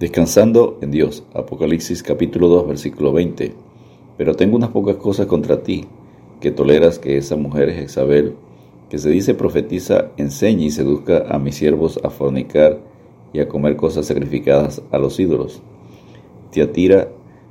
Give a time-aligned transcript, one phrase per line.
[0.00, 1.24] Descansando en Dios.
[1.34, 3.52] Apocalipsis capítulo 2 versículo 20.
[4.16, 5.86] Pero tengo unas pocas cosas contra ti,
[6.40, 8.34] que toleras que esa mujer Jezabel,
[8.90, 12.78] que se dice profetiza, enseñe y seduzca a mis siervos a fornicar
[13.32, 15.62] y a comer cosas sacrificadas a los ídolos.
[16.52, 17.08] Tiatira,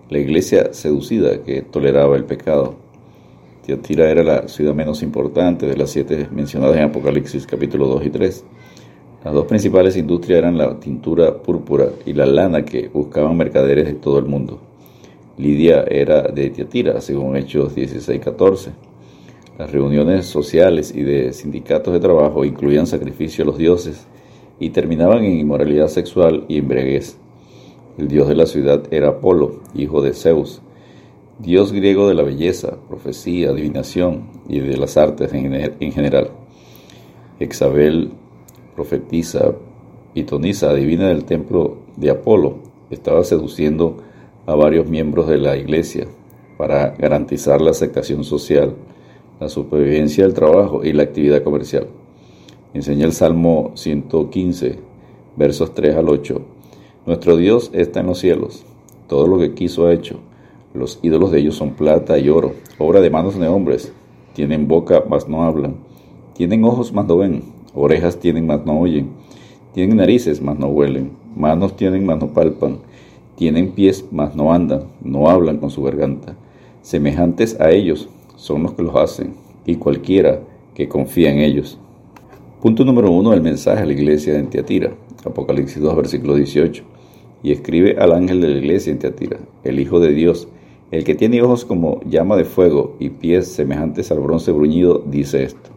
[0.10, 2.76] la iglesia seducida que toleraba el pecado.
[3.66, 8.10] Tiatira era la ciudad menos importante de las siete mencionadas en Apocalipsis capítulo 2 y
[8.10, 8.46] 3.
[9.28, 13.96] Las dos principales industrias eran la tintura púrpura y la lana que buscaban mercaderes de
[13.96, 14.58] todo el mundo.
[15.38, 18.70] Lidia era de Tiatira, según Hechos 16-14.
[19.60, 24.08] Las reuniones sociales y de sindicatos de trabajo incluían sacrificio a los dioses
[24.62, 27.18] y terminaban en inmoralidad sexual y embriaguez.
[27.98, 30.62] El dios de la ciudad era Apolo, hijo de Zeus,
[31.38, 36.30] dios griego de la belleza, profecía, adivinación y de las artes en general.
[37.42, 38.12] Exabel
[38.78, 39.56] profetisa,
[40.14, 42.60] pitonisa, adivina del templo de Apolo,
[42.92, 43.98] estaba seduciendo
[44.46, 46.06] a varios miembros de la iglesia
[46.60, 48.76] para garantizar la aceptación social,
[49.40, 51.88] la supervivencia del trabajo y la actividad comercial.
[52.76, 54.78] Enseña el Salmo 115,
[55.36, 56.40] versos 3 al 8.
[57.08, 58.64] Nuestro Dios está en los cielos,
[59.08, 60.20] todo lo que quiso ha hecho.
[60.76, 63.92] Los ídolos de ellos son plata y oro, obra de manos de hombres.
[64.36, 65.78] Tienen boca, mas no hablan.
[66.36, 69.10] Tienen ojos, mas no ven Orejas tienen, mas no oyen.
[69.74, 71.12] Tienen narices, mas no huelen.
[71.36, 72.80] Manos tienen, mas no palpan.
[73.36, 74.84] Tienen pies, mas no andan.
[75.02, 76.36] No hablan con su garganta.
[76.82, 79.34] Semejantes a ellos son los que los hacen,
[79.66, 80.40] y cualquiera
[80.74, 81.78] que confía en ellos.
[82.62, 84.94] Punto número uno del mensaje a la iglesia de Tiatira.
[85.26, 86.84] Apocalipsis 2, versículo 18.
[87.44, 90.48] Y escribe al ángel de la iglesia en Tiatira, el Hijo de Dios,
[90.90, 95.44] el que tiene ojos como llama de fuego y pies semejantes al bronce bruñido, dice
[95.44, 95.77] esto.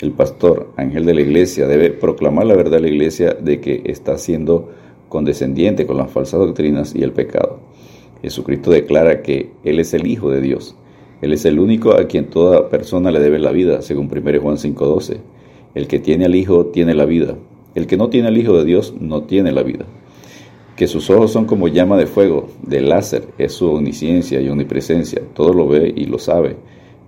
[0.00, 3.82] El pastor, ángel de la iglesia, debe proclamar la verdad de la iglesia de que
[3.84, 4.70] está siendo
[5.10, 7.60] condescendiente con las falsas doctrinas y el pecado.
[8.22, 10.74] Jesucristo declara que Él es el Hijo de Dios.
[11.20, 14.56] Él es el único a quien toda persona le debe la vida, según 1 Juan
[14.56, 15.18] 5:12.
[15.74, 17.36] El que tiene al Hijo tiene la vida.
[17.74, 19.84] El que no tiene al Hijo de Dios no tiene la vida.
[20.76, 25.20] Que sus ojos son como llama de fuego, de láser, es su omnisciencia y omnipresencia.
[25.34, 26.56] Todo lo ve y lo sabe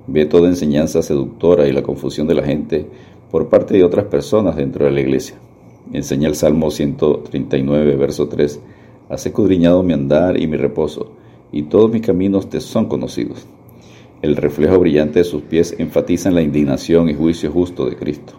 [0.07, 2.87] Ve toda enseñanza seductora y la confusión de la gente
[3.31, 5.37] por parte de otras personas dentro de la iglesia.
[5.93, 8.61] Enseña el Salmo 139, verso 3.
[9.09, 11.13] Has escudriñado mi andar y mi reposo,
[11.53, 13.47] y todos mis caminos te son conocidos.
[14.23, 18.35] El reflejo brillante de sus pies enfatiza en la indignación y juicio justo de Cristo.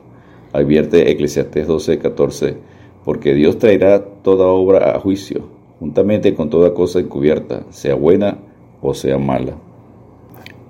[0.51, 2.57] Advierte Eclesiastés 12, 14,
[3.03, 5.47] porque Dios traerá toda obra a juicio,
[5.79, 8.37] juntamente con toda cosa encubierta, sea buena
[8.81, 9.57] o sea mala.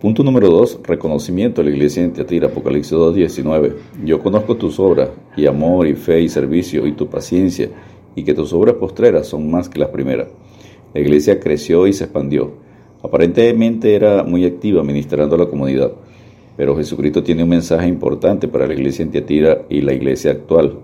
[0.03, 0.81] Punto número 2.
[0.83, 3.73] Reconocimiento de la iglesia en Teatira, Apocalipsis 2.19.
[4.03, 7.69] Yo conozco tus obras, y amor, y fe, y servicio, y tu paciencia,
[8.13, 10.27] y que tus obras postreras son más que las primeras.
[10.93, 12.51] La iglesia creció y se expandió.
[13.01, 15.93] Aparentemente era muy activa ministrando a la comunidad,
[16.57, 20.79] pero Jesucristo tiene un mensaje importante para la iglesia en Teatira y la iglesia actual.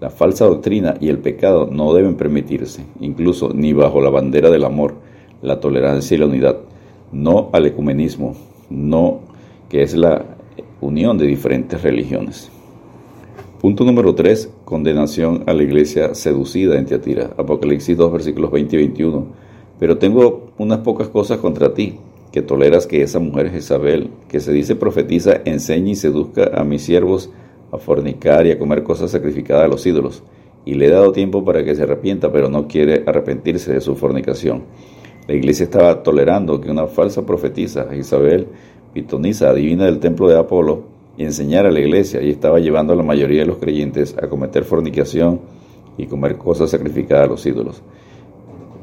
[0.00, 4.64] La falsa doctrina y el pecado no deben permitirse, incluso ni bajo la bandera del
[4.64, 4.94] amor,
[5.40, 6.56] la tolerancia y la unidad.
[7.12, 8.34] No al ecumenismo,
[8.70, 9.20] no
[9.68, 10.24] que es la
[10.80, 12.50] unión de diferentes religiones.
[13.60, 14.50] Punto número 3.
[14.64, 17.30] Condenación a la iglesia seducida en Tiatira.
[17.36, 19.26] Apocalipsis 2, versículos 20 y 21.
[19.78, 21.98] Pero tengo unas pocas cosas contra ti,
[22.32, 26.82] que toleras que esa mujer Jezabel, que se dice profetiza, enseñe y seduzca a mis
[26.82, 27.30] siervos
[27.72, 30.22] a fornicar y a comer cosas sacrificadas a los ídolos.
[30.64, 33.96] Y le he dado tiempo para que se arrepienta, pero no quiere arrepentirse de su
[33.96, 34.64] fornicación.
[35.26, 38.48] La iglesia estaba tolerando que una falsa profetisa, Isabel
[38.96, 40.84] pitonisa, adivina del templo de Apolo,
[41.18, 44.64] enseñara a la iglesia y estaba llevando a la mayoría de los creyentes a cometer
[44.64, 45.40] fornicación
[45.98, 47.82] y comer cosas sacrificadas a los ídolos.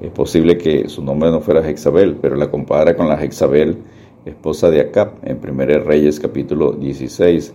[0.01, 3.77] Es posible que su nombre no fuera Jezabel, pero la compara con la Jezabel,
[4.23, 7.53] esposa de Acab, en 1 Reyes capítulo 16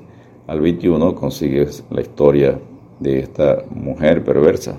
[0.48, 2.58] al 21 consigues la historia
[2.98, 4.76] de esta mujer perversa.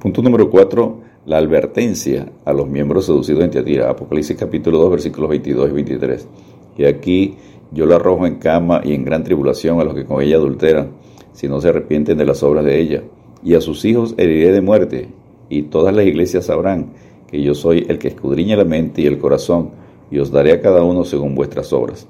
[0.00, 3.90] Punto número 4 la advertencia a los miembros seducidos en Tiatira.
[3.90, 6.28] Apocalipsis capítulo 2, versículos 22 y 23.
[6.76, 7.36] Y aquí
[7.72, 10.90] yo la arrojo en cama y en gran tribulación a los que con ella adulteran,
[11.32, 13.02] si no se arrepienten de las obras de ella.
[13.42, 15.08] Y a sus hijos heriré de muerte,
[15.48, 16.92] y todas las iglesias sabrán
[17.26, 19.70] que yo soy el que escudriña la mente y el corazón,
[20.10, 22.06] y os daré a cada uno según vuestras obras.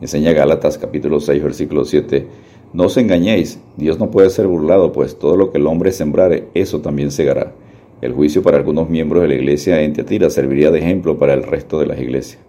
[0.00, 2.26] Enseña Gálatas capítulo 6, versículo 7.
[2.72, 6.48] No os engañéis, Dios no puede ser burlado, pues todo lo que el hombre sembrare,
[6.54, 7.52] eso también segará.
[8.00, 11.42] El juicio para algunos miembros de la iglesia en Teatira serviría de ejemplo para el
[11.42, 12.40] resto de las iglesias.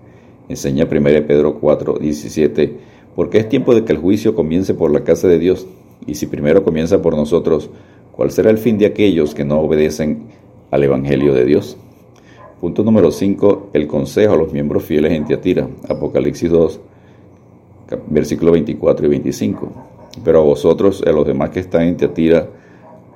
[0.48, 2.74] Enseña 1 Pedro 4, 17,
[3.16, 5.68] porque es tiempo de que el juicio comience por la casa de Dios,
[6.06, 7.70] y si primero comienza por nosotros,
[8.12, 10.28] ¿cuál será el fin de aquellos que no obedecen
[10.72, 11.78] al Evangelio de Dios.
[12.62, 13.70] Punto número 5.
[13.74, 15.68] El consejo a los miembros fieles en Tiatira.
[15.88, 16.80] Apocalipsis 2,
[18.08, 19.72] versículos 24 y 25.
[20.24, 22.50] Pero a vosotros, a los demás que están en Tiatira,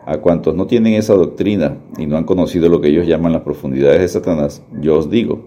[0.06, 3.42] a cuantos no tienen esa doctrina y no han conocido lo que ellos llaman las
[3.42, 5.46] profundidades de Satanás, yo os digo,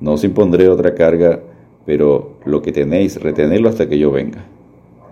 [0.00, 1.40] no os impondré otra carga,
[1.86, 4.44] pero lo que tenéis, retenedlo hasta que yo venga.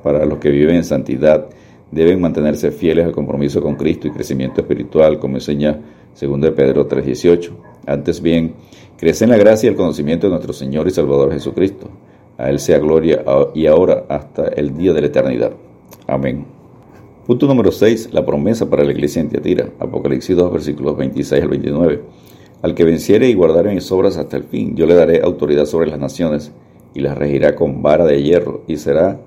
[0.02, 1.46] Para los que viven en santidad,
[1.90, 5.78] deben mantenerse fieles al compromiso con Cristo y crecimiento espiritual, como enseña
[6.20, 7.52] 2 Pedro 3:18.
[7.86, 8.54] Antes bien,
[8.96, 11.88] crece en la gracia y el conocimiento de nuestro Señor y Salvador Jesucristo.
[12.38, 13.22] A Él sea gloria
[13.54, 15.52] y ahora hasta el día de la eternidad.
[16.06, 16.51] Amén.
[17.26, 18.12] Punto número 6.
[18.12, 19.68] La promesa para la iglesia en Tiatira.
[19.78, 22.02] Apocalipsis 2, versículos 26 al 29.
[22.62, 25.88] Al que venciere y guardare mis obras hasta el fin, yo le daré autoridad sobre
[25.88, 26.50] las naciones
[26.94, 29.20] y las regirá con vara de hierro y será,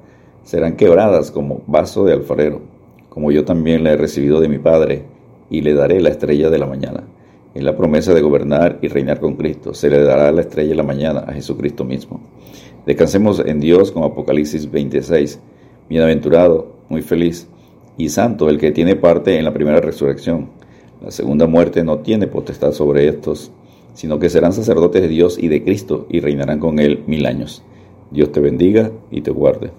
[0.44, 2.63] serán quebradas como vaso de alfarero,
[3.07, 5.06] como yo también la he recibido de mi Padre
[5.50, 7.06] y le daré la estrella de la mañana.
[7.53, 9.74] Es la promesa de gobernar y reinar con Cristo.
[9.74, 12.19] Se le dará la estrella de la mañana a Jesucristo mismo.
[12.86, 15.39] Descansemos en Dios como Apocalipsis 26.
[15.88, 17.48] Bienaventurado, muy feliz
[17.97, 20.50] y santo el que tiene parte en la primera resurrección.
[21.01, 23.51] La segunda muerte no tiene potestad sobre estos,
[23.94, 27.63] sino que serán sacerdotes de Dios y de Cristo y reinarán con él mil años.
[28.12, 29.71] Dios te bendiga y te guarde.